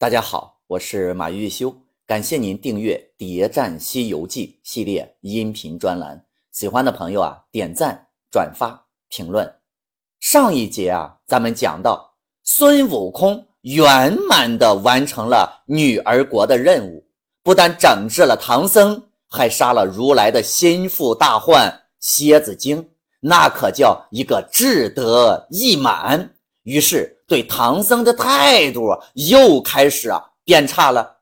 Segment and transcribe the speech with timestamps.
[0.00, 6.24] 大家好，我是马玉修，感谢您订阅《谍战西游记》系列音频专栏。
[6.52, 9.46] 喜欢的朋友啊，点赞、转发、评论。
[10.18, 17.04] 上一节啊，咱们讲到孙悟空圆满的完成了女儿国的任务，
[17.42, 22.88] 不但整治了唐僧，还杀了如来的心腹大患蝎子精，
[23.20, 26.36] 那可叫一个志得意满。
[26.62, 27.18] 于是。
[27.30, 31.18] 对唐僧的态度又开始啊变差了。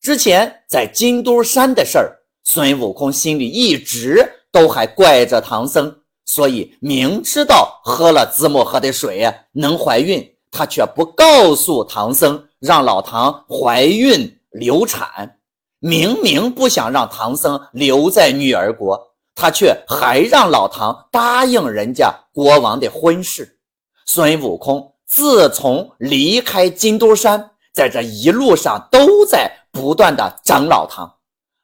[0.00, 15.36] 之前在金都山的事儿，孙悟空心里一直都还怪着唐僧，所以明知道喝了子母河的水能怀孕，他却不告诉唐僧，让老唐怀孕流产。
[15.78, 18.98] 明明不想让唐僧留在女儿国，
[19.34, 23.58] 他却还让老唐答应人家国王的婚事。
[24.06, 24.90] 孙悟空。
[25.10, 31.16] 自从离开金都山，在这一路上都在不断的整老唐。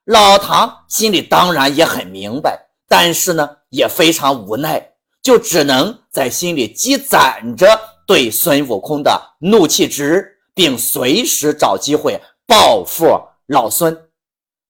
[0.04, 7.68] 老唐心里当然也很明白，但是呢也非常无奈，就只能在心里积攒着
[8.04, 13.07] 对孙悟空的怒气值，并随时找机会报复
[13.46, 13.96] 老孙。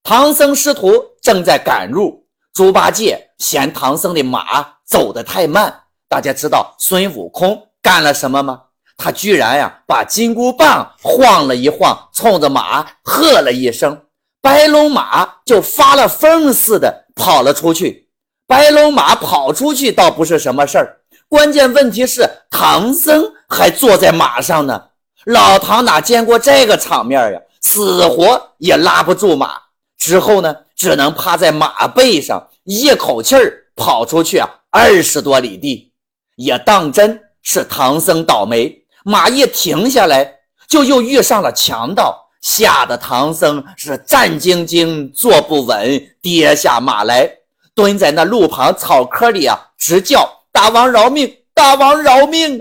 [0.02, 5.84] 唐僧师徒正在赶路，猪八戒嫌唐僧的马走得太慢。
[6.10, 8.64] 大家知道孙悟空干了什么吗？
[8.96, 14.02] 他居然呀，把金箍棒晃了一晃，冲着马喝了一声，
[14.40, 18.08] 白龙马就发了疯似的跑了出去。
[18.46, 24.82] 白龙马跑出去倒不是什么事儿，关键问题是唐僧还坐在马上呢。
[25.24, 29.60] 老唐哪见过这个场面呀，死活也拉不住马。
[29.98, 35.92] 之后呢，只能趴在马背上，一口气儿跑出去啊，二十多里地。
[36.36, 38.84] 也当真是唐僧倒霉。
[39.08, 47.30] 马一停下来，就又遇上了强盗，吓得唐僧是战兢兢，坐不稳，跌下马来，
[47.72, 51.32] 蹲在那路旁草棵里啊，直叫：“大王饶命！
[51.54, 52.60] 大王饶命！”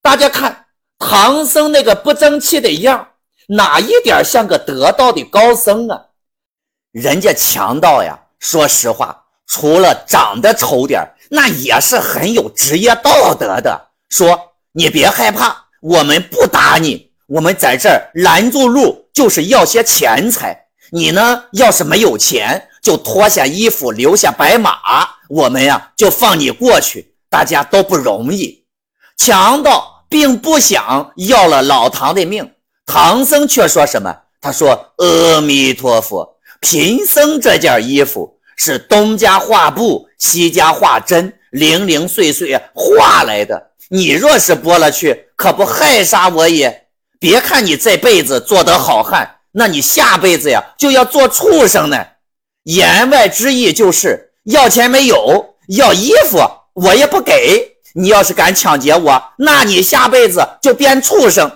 [0.00, 0.64] 大家看
[0.98, 3.06] 唐僧那个不争气的样，
[3.48, 6.00] 哪一点像个得道的高僧啊？
[6.92, 13.90] 人家强盗呀，说实话，除了长得丑点那也是很有职业道德的。
[14.08, 14.47] 说。
[14.78, 17.10] 你别害怕，我们不打你。
[17.26, 20.66] 我们在这儿拦住路，就是要些钱财。
[20.92, 24.78] 你呢，要是没有钱，就脱下衣服，留下白马，
[25.28, 27.12] 我们呀就放你过去。
[27.28, 28.66] 大家都不容易。
[29.16, 32.52] 强盗并不想要了老唐的命，
[32.86, 34.16] 唐僧却说什么？
[34.40, 46.86] 他说：“阿弥陀佛，贫僧这件衣服是东家画布，西家画针，零零碎碎画来的。”你若是剥了去，可不害杀我也。
[47.18, 52.06] 别看你这辈子做得好汉，那你下辈子呀就要做畜生呢。
[52.64, 56.38] 言外之意就是要钱没有，要衣服
[56.74, 57.76] 我也不给。
[57.94, 61.50] 你要是敢抢劫我，那你下辈子就变畜生。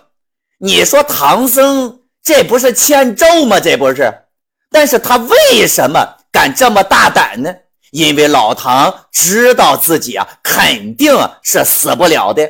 [0.59, 3.61] 你说唐僧这不是欠咒吗？
[3.61, 4.13] 这不是？
[4.71, 7.55] 但是他为什么敢这么大胆呢？
[7.93, 12.49] 因为老唐知道自己啊肯定是死不了的，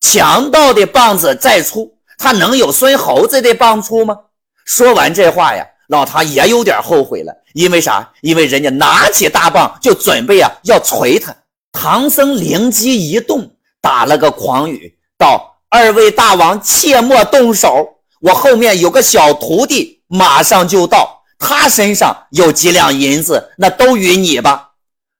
[0.00, 4.16] 强盗的棒子再粗，他能有孙猴子的棒粗吗？
[4.64, 7.32] 说完这话呀，老唐也有点后悔了。
[7.52, 8.12] 因为啥？
[8.20, 11.34] 因为人家拿起大棒就准备啊要锤他。
[11.72, 17.88] 唐僧灵机一动，打了个诳语，道：“二位大王切莫动手，
[18.20, 24.65] 我后面有个小徒弟，马上就到，他身上有几两银子，那都与你吧。”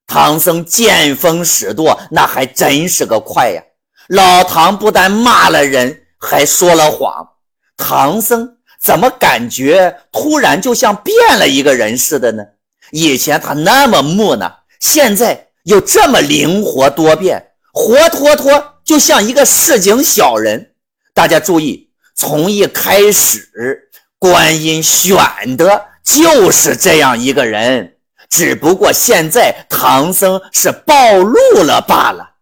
[0.06, 3.62] 唐僧见风使舵，那还真是个快呀！
[4.08, 7.28] 老唐不但骂了人，还说了谎。
[7.76, 12.44] 唐僧怎么感觉突然就像变了一个人似的呢？
[12.92, 20.70] 以前他那么木讷，现在又这么灵活多变，活脱脱就像一个市井小人。
[21.12, 23.90] 大家注意，从一开始，
[24.20, 27.95] 观音选的就是这样一个人。
[28.28, 32.34] 只不过现在唐僧是暴露了罢了。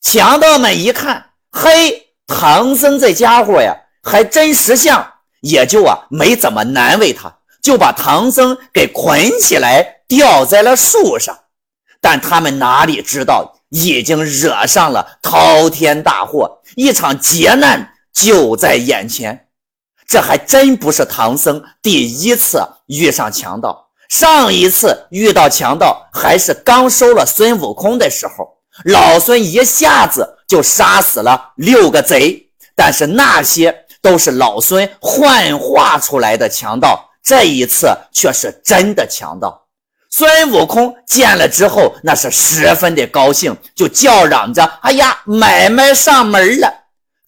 [0.00, 11.36] 强盗们一看，嘿，唐僧这家伙呀，还真识相，也就啊没怎么难为他，就把唐僧给捆起来，吊在了树上。
[12.00, 19.48] 但他们哪里知道，已经惹上了滔天大祸，一场劫难就在眼前。
[20.06, 23.85] 这还真不是唐僧第一次遇上强盗。
[24.08, 39.62] 上一次遇到强盗，还是刚收了孙悟空的时候，老孙一下子就杀死了六个贼，但是那些都是老孙幻化出来的强盗，这一次却是真的强盗。
[40.08, 46.72] 孙悟空见了之后，那是十分的高兴，就叫嚷着：“哎呀，买卖上门了！”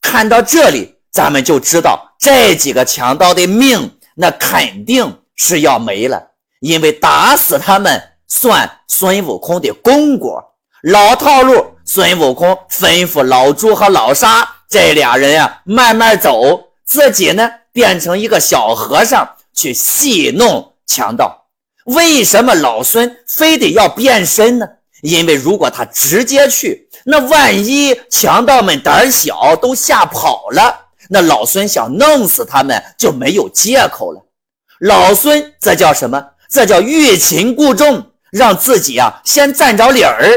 [0.00, 6.27] 看到这里，咱们就知道这几个强盗的命，那肯定是要没了，
[6.60, 10.42] 因为打死他们算孙悟空的功果。
[10.82, 21.46] 老套路，孙悟空吩咐老朱和老沙这俩人啊，慢慢走，自己呢变成一个小和尚去戏弄强盗。
[21.84, 24.66] 为什么老孙非得要变身呢？
[25.02, 34.20] 因为如果他直接去，那万一强盗们胆小都吓跑了，那老孙想弄死他们就没有借口了。
[34.80, 36.24] 老孙这叫什么？
[36.48, 40.32] 这叫欲擒故纵，让自己啊先占着理儿。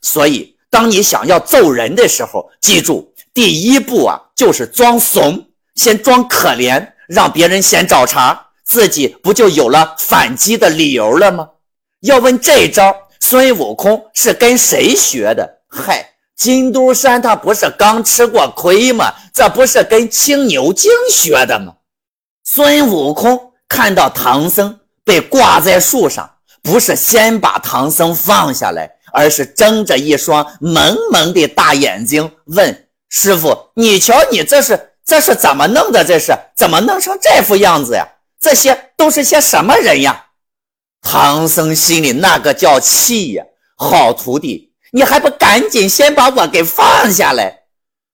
[0.00, 8.48] 所以，当你想要揍人的时候，记住第一步啊就是装怂，先装可怜，让别人先找茬。
[8.64, 11.48] 自己不就有了反击的理由了吗？
[12.00, 15.58] 要问这招，孙悟空是跟谁学的？
[15.68, 19.12] 嗨，金都山他不是刚吃过亏吗？
[19.32, 21.74] 这不是跟青牛精学的吗？
[22.44, 26.30] 孙悟空看到唐僧被挂在树上，
[26.62, 36.04] 不是先把唐僧放下来，而是睁着一双萌萌的大眼睛问师傅：“你瞧，你这是这是怎么弄的？
[36.04, 38.06] 这是怎么弄成这副样子呀？”
[38.40, 40.26] 这些都是些什么人呀？
[41.00, 43.44] 唐僧心里那个叫气呀！
[43.76, 47.62] 好徒弟，你还不赶紧先把我给放下来！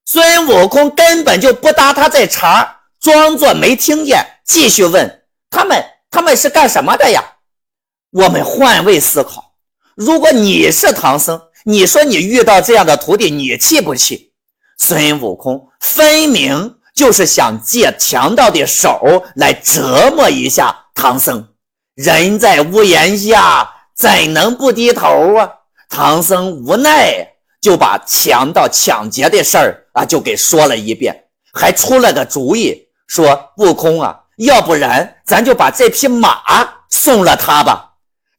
[0.05, 7.23] 孙悟空根本就不搭他这茬，装作没听见，继续问他们：他们是干什么的呀？
[8.11, 9.53] 我们换位思考，
[9.95, 14.33] 如果你是唐僧，你说你遇到这样的徒弟，你气不气？
[14.79, 16.75] 孙悟空分明。
[16.95, 21.47] 就是想借强盗的手来折磨一下唐僧，
[21.95, 25.49] 人在屋檐下，怎能不低头啊？
[25.89, 27.25] 唐僧无奈，
[27.61, 36.43] 就把强盗抢劫的事儿啊，就给说了一遍，还出了个主意，说：“悟空啊，要不然咱就把这匹马
[36.89, 37.85] 送了他吧。”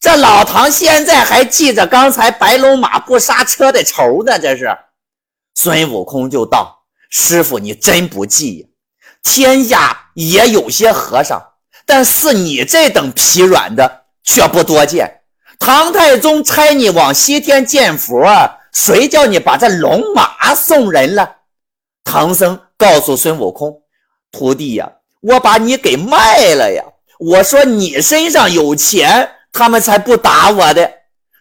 [0.02, 4.70] 这老唐现在还记着刚才白龙马不刹车的仇呢，这是。
[5.56, 6.78] 孙悟空就道。
[7.10, 8.70] 师傅，你真不济！
[9.24, 11.42] 天下也有些和尚，
[11.86, 15.22] 但似你这等疲软的却不多见。
[15.58, 18.24] 唐太宗差你往西天见佛，
[18.72, 21.38] 谁叫你把这龙马送人了？
[22.04, 23.82] 唐僧告诉孙悟空
[24.32, 24.90] ：“徒弟呀，
[25.22, 26.84] 我把你给卖了呀！
[27.20, 30.92] 我说你身上有钱，他们才不打我的。”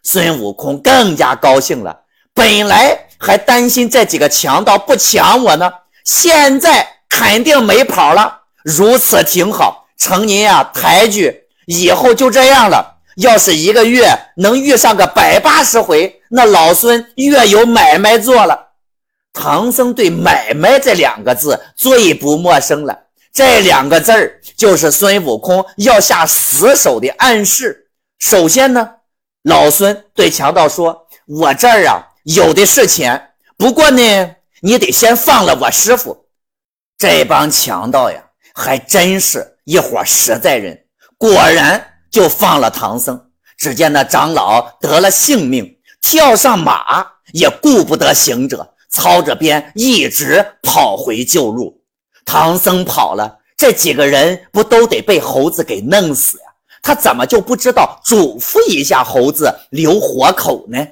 [0.02, 2.00] 孙悟空更加高兴了，
[2.34, 3.04] 本来。
[3.20, 5.69] 还担心这几个强盗不抢我呢，
[6.04, 8.42] 现在肯定没跑了。
[8.62, 12.98] 如此挺好，成您呀抬举，以后就这样了。
[13.16, 18.69] 要是一个月能遇上个百八十回，那老孙越有买卖做了。
[19.32, 22.96] 唐僧对“买卖”这两个字最不陌生了，
[23.38, 27.88] 这两个字儿就是孙悟空要下死手的暗示。
[28.19, 28.90] 首先呢，
[29.44, 36.26] 老孙对强盗说：“我这儿啊。”有的是钱，不过呢，你得先放了我师傅。
[36.99, 38.20] 这帮强盗呀，
[38.56, 40.87] 还真是一伙实在人，
[41.17, 43.30] 果然就放了唐僧。
[43.57, 51.77] 只见那长老得了性命，跳上马，也顾不得行者，操着鞭一直跑回旧路。
[52.28, 56.44] 唐僧跑了，这几个人不都得被猴子给弄死呀？
[56.82, 60.87] 他怎么就不知道嘱咐一下猴子留活口呢？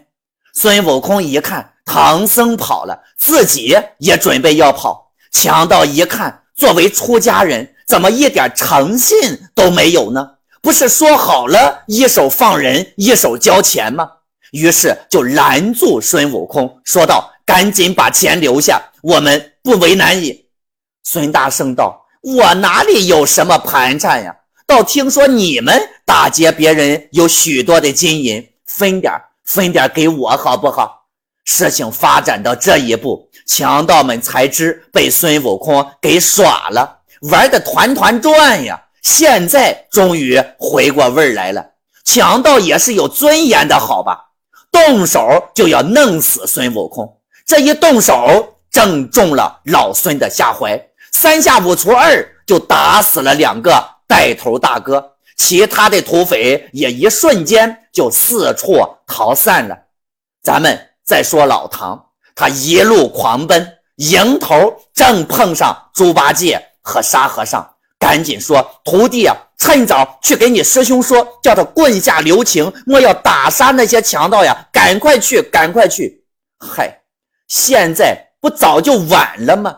[0.54, 5.12] 孙悟空一看唐僧跑了，自己也准备要跑。
[5.30, 10.26] 强盗一看，作为出家人，怎么一点诚信都没有呢？
[10.62, 14.08] 不是说好了一手放人，一手交钱吗？
[14.52, 20.45] 于是就拦住孙悟空，说道：“赶紧把钱留下，我们不为难你。”
[21.08, 24.34] 孙大圣道：“我哪里有什么盘缠呀？
[24.66, 29.12] 倒听说你们打劫别人有许多的金银，分点
[29.44, 31.04] 分点给我好不好？
[31.44, 36.98] 事情发展到这一步，强盗们才知被孙悟空给耍了，
[37.30, 38.82] 玩的团团转呀。
[39.00, 41.64] 现在终于回过味儿来了。
[42.04, 44.24] 强盗也是有尊严的，好吧？
[44.72, 47.20] 动手就要弄死孙悟空。
[47.46, 50.76] 这一动手，正中了老孙的下怀，
[51.18, 55.12] 三下五除二就打死了两个带头大哥。
[55.34, 59.74] 其他的土匪也一瞬间就四处逃散了。
[60.42, 67.66] 咱们再说老唐，他一路狂奔，迎头正碰上猪八戒和沙和尚
[67.98, 74.68] 赶紧说：“徒弟啊，趁早去给你师兄说，叫他棍下留情，莫要打杀那些强盗呀！
[74.70, 76.26] 赶快去，赶快去！”
[76.60, 77.00] 嗨，
[77.48, 79.76] 现在不早就晚了吗？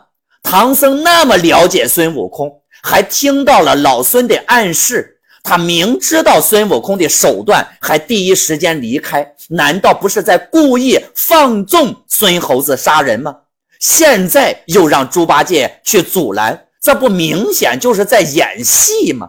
[0.51, 2.51] 唐僧那么了解孙悟空，
[2.83, 5.19] 还听到了老孙的暗示。
[5.43, 13.37] 他明知道孙悟空的手段，还第一时间离开，难道不是在故意放纵孙猴子杀人吗？
[13.79, 19.29] 现在又让猪八戒去阻拦，这不明显就是在演戏吗？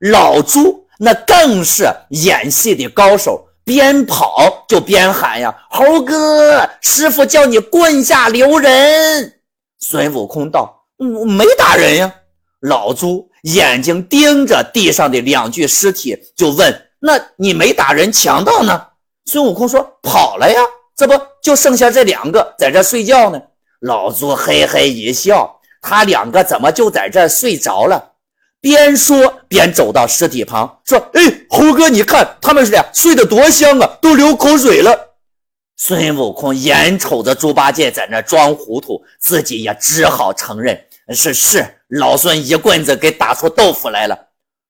[0.00, 9.32] 老猪那更是演戏的高手，边跑就边喊呀：“猴哥，师傅叫你棍下留人。”
[9.82, 12.14] 孙悟空道：“我没打人呀。”
[12.62, 13.28] 老猪。
[13.42, 18.80] 眼睛盯着地上的两具尸体，就问：“那你没打人，强盗呢？”
[19.26, 20.60] 孙悟空说：“跑了呀，
[20.96, 23.42] 这不就剩下这两个在这睡觉呢？”
[23.82, 28.12] 老猪嘿嘿一笑：“他两个怎么就在这睡着了？”
[28.62, 34.96] 边说边走到尸体旁，说：“哎，猴哥，你看他们俩睡得多香啊，都流口水了。”
[35.84, 44.16] 孙悟空眼瞅着猪八戒在那装糊涂，自己也只好承认：“是是。”老孙一棍子给打出豆腐来了，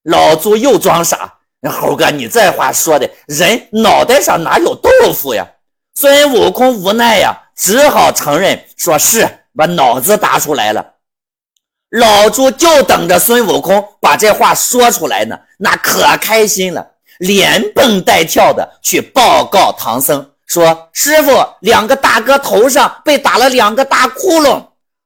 [0.05, 1.35] 老猪又装傻。
[1.71, 5.47] 猴哥，你这话说的，人脑袋上哪有豆腐呀？
[5.95, 10.95] 孙悟空无奈呀，只好承认，说是把脑子打出来了。
[11.91, 21.31] 老猪就等着孙悟空把这话说出来呢，那可开心了，连蹦带跳的去报告唐僧，说师傅，
[21.61, 24.63] 两个大哥头上被打了两个大窟窿。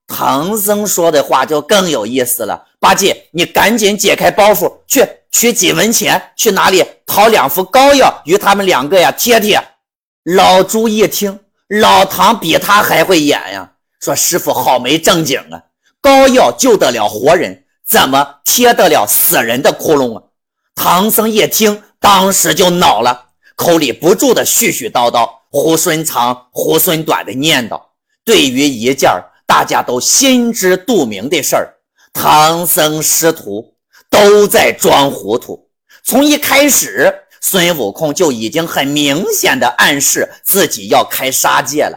[0.08, 2.64] 唐僧说的话就更有意思了。
[2.80, 9.62] 八戒，你赶紧解开包袱，去取几文钱，去哪里讨两副膏药，与他们两个呀贴贴。
[10.24, 11.38] 老猪一听，
[11.68, 15.62] 老唐比他还会演呀，说师傅好没正经啊，
[16.00, 20.24] 膏药救得了活人，怎么贴得了死人的窟窿啊？
[20.74, 23.25] 唐僧一听，当时就恼了，
[23.56, 27.80] 口里不住的絮絮叨叨，猢狲长猢狲短的念叨。
[28.24, 29.10] 对于一件。
[29.48, 31.72] 大家都心知肚明的事儿，
[32.12, 33.76] 唐僧师徒
[34.10, 35.68] 都在装糊涂。
[36.02, 41.96] 从一开始，孙悟空就已经很明显的暗示自己要开杀戒了。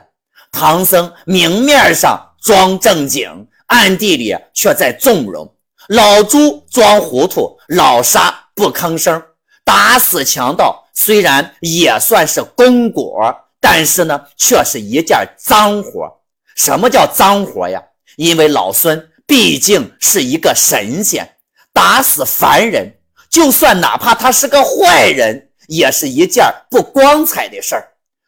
[0.51, 5.51] 唐僧明面上装正经，暗地里却在纵容。
[5.87, 9.19] 老猪装糊涂，老沙不吭声。
[9.65, 16.21] 打死强盗虽然也算是功果，但是呢，却是一件脏活。
[16.55, 17.81] 什么叫脏活呀？
[18.17, 21.35] 因为老孙毕竟是一个神仙，
[21.71, 22.97] 打死凡人，
[23.29, 27.87] 就算哪怕他是个坏人，也是一件不光彩的事儿。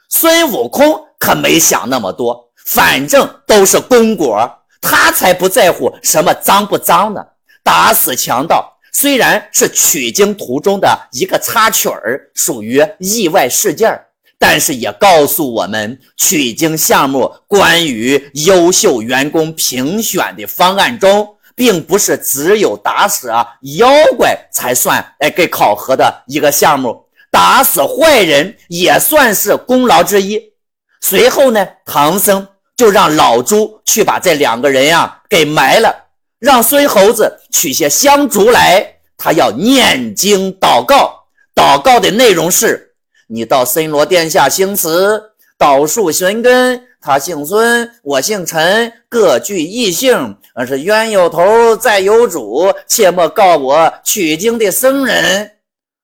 [0.10, 4.50] 孙悟空可没想那么多，反正都是功果，
[4.80, 7.22] 他才不在乎什么脏不脏呢。
[7.64, 14.08] 打死强盗虽然是取经途中的一个插曲儿，属于意外事件儿。
[14.38, 23.46] 但是也告诉我们，取经项目关于优秀员工评选的方案中，并不是只有打死啊
[23.78, 30.42] 妖怪才算哎给考核的一个项目，打死坏人也算是功劳之一。
[31.02, 35.96] 随后呢，唐僧就让老猪去把这两个人呀给埋了，
[36.42, 42.96] 让孙猴子取些香烛来，他要念经祷告，祷告的内容是。
[43.28, 46.88] 你到森罗殿下行慈，倒树寻根。
[47.00, 55.52] 他姓孙，我姓陈，各具异姓，而是冤有头，债有主，切莫告我取经的僧人。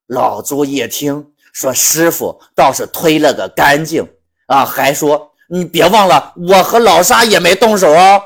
[0.05, 4.07] 老朱一听说，师傅倒是推了个干净
[4.45, 8.21] 啊，还说你别忘了，我和老沙也没动手哦。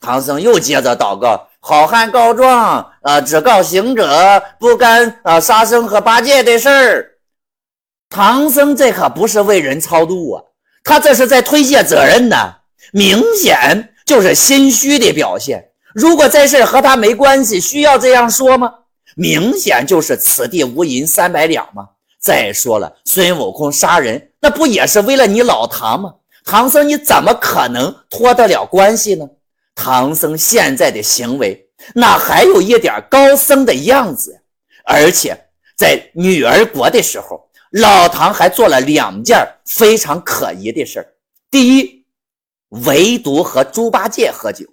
[0.00, 7.10] 唐僧又接着祷告：好汉告状啊，只告行者，不干啊沙僧和八戒的事儿。
[8.08, 10.42] 唐僧这可不是为人超度啊，
[10.82, 12.54] 他这是在推卸责任呢，
[12.90, 15.62] 明显就是心虚的表现。
[15.92, 18.72] 如果这事和他没关系，需要这样说吗？
[19.14, 21.86] 明显就是此地无银三百两吗？
[22.18, 26.14] 再说了，孙悟空杀人，那不也是为了你老唐吗？
[26.46, 29.26] 唐僧你怎么可能脱得了关系呢？
[29.78, 34.42] 唐僧现在的行为，哪还有一点高僧的样子？
[34.84, 35.38] 而且
[35.76, 37.46] 在女儿国的时候。
[37.72, 41.06] 老唐还做了两件非常可疑的事。
[41.50, 42.02] 第一，
[42.68, 44.64] 唯独和猪八戒喝酒，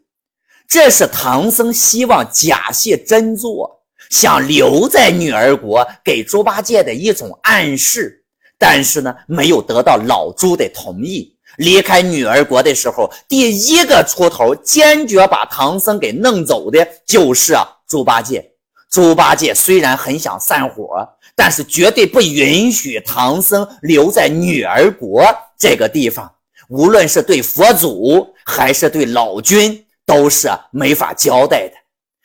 [0.65, 8.23] 这是唐僧希望假戏真做，想留在女儿国给猪八戒的一种暗示。
[8.57, 17.55] 但是呢，没有得到老猪的同意，离开女儿国的时候，第一个出头、坚决把唐僧给弄走的就是
[17.87, 18.51] 猪八戒。
[18.89, 25.23] 猪八戒虽然很想散伙，但是绝对不允许唐僧留在女儿国
[25.57, 26.31] 这个地方。
[26.69, 31.73] 无论是对佛祖还是对老君，都是没法交代的。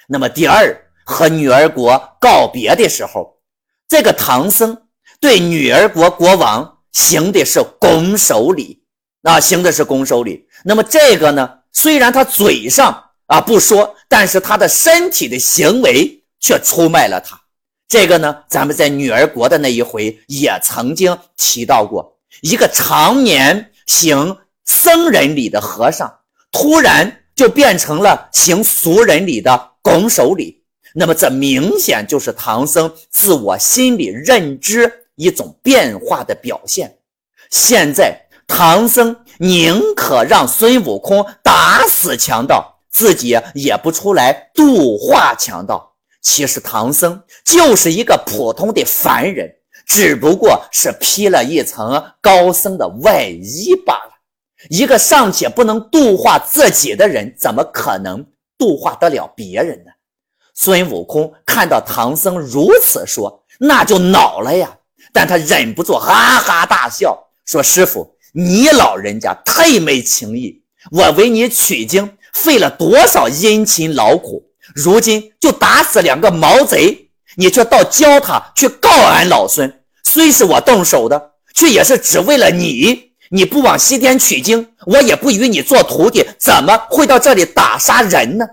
[0.08, 3.36] 那么第二，和女儿国告别的时候，
[3.88, 4.76] 这个唐僧
[5.20, 8.79] 对女儿国国王行的是拱手礼，
[9.22, 10.46] 啊，行的是拱手礼。
[10.64, 17.38] 那么这个呢，虽然他嘴上啊不说，但是他的身体的行为却出卖了他。
[17.88, 26.10] 这个呢，咱们在女儿国的那一回也曾经提到过，一个常年行僧人礼的和尚，
[26.52, 30.62] 突然就变成了行俗人礼的拱手礼。
[30.94, 36.96] 那么这明显就是唐僧自我心理认知一种变化的表现。
[37.50, 38.20] 现在
[38.50, 45.94] 唐僧宁可让孙悟空打死强盗，自己也不出来度化强盗。
[46.20, 49.50] 其实唐僧就是一个普通的凡人，
[49.86, 54.10] 只不过是披了一层高僧的外衣罢了。
[54.68, 58.26] 一个尚且不能度化自己的人，怎么可能
[58.58, 59.92] 度化得了别人呢？
[60.54, 64.76] 孙悟空看到唐僧如此说，那就恼了呀！
[65.14, 70.62] 但他忍不住哈哈大笑，说：“师傅，你老人家太没情义！
[70.90, 74.44] 我为你取经费了多少殷勤劳苦，
[74.74, 79.82] 如今就打死两个毛贼，你却到教他去告俺老孙。
[80.04, 83.12] 虽是我动手的，却也是只为了你。
[83.30, 88.46] 你不往西天取经，我也不与你做徒弟，怎么会到这里打杀人呢？”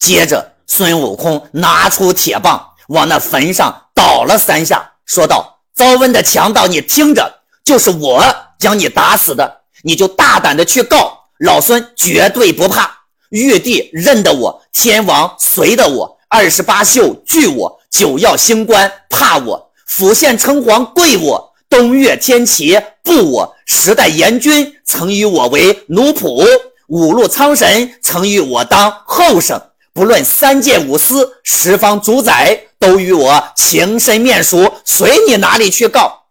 [0.00, 0.54] 接着。
[0.70, 8.22] 孙悟空拿出铁棒，往那坟上倒了三下，说道：“遭瘟的强盗，你听着，就是我
[8.58, 12.98] 将你打死的，你就大胆的去告，老孙绝对不怕。
[13.30, 26.46] 玉帝认得我，天王随的我，二十八宿惧我，九曜星官怕我，府县城隍跪我，东岳天齐布我，十代阎君曾与我为奴仆，
[26.88, 29.60] 五路苍神曾与我当后生。”
[29.92, 36.26] 不论三界五司、十方主宰，都与我情深面熟，随你哪里去告。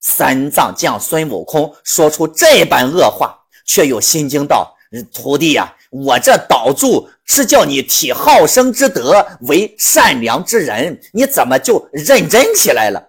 [0.00, 4.76] 三藏将孙悟空说出这般恶话，却又心惊道
[5.12, 13.02] ：“徒弟呀，我这导助是叫你体好生之德，为善良之人，你怎么就认真起来了？”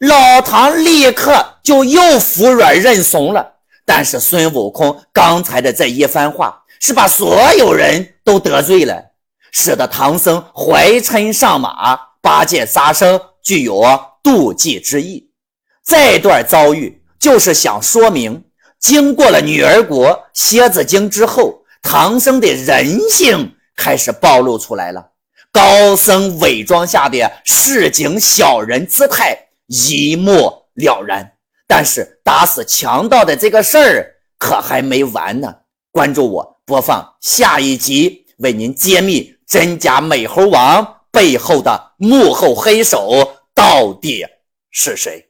[0.00, 3.52] 老唐立刻就又服软认怂了。
[3.86, 9.02] 但是孙悟空刚才的这一番话，是把所有人都得罪了。
[9.52, 13.82] 使得唐僧怀嗔上马，八戒、沙僧具有
[14.22, 15.30] 妒忌之意。
[15.84, 18.44] 这段遭遇就是想说明，
[18.78, 25.10] 经过了女儿国蝎子精之后，唐僧的人性开始暴露出来了。
[25.52, 31.32] 高僧伪装下的市井小人姿态一目了然。
[31.66, 35.54] 但是打死强盗的这个事儿可还没完呢。
[35.90, 39.34] 关注我，播放下一集，为您揭秘。
[39.46, 44.24] 真假美猴王背后的幕后黑手到底
[44.70, 45.22] 是谁？